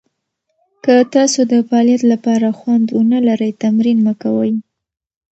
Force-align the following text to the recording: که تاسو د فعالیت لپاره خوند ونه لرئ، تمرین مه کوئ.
که 0.83 0.95
تاسو 1.13 1.39
د 1.51 1.53
فعالیت 1.67 2.03
لپاره 2.11 2.47
خوند 2.59 2.87
ونه 2.97 3.19
لرئ، 3.27 3.51
تمرین 3.63 3.97
مه 4.05 4.13
کوئ. 4.21 4.51